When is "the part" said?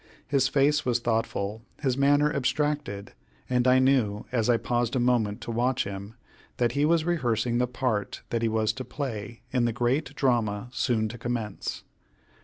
7.59-8.23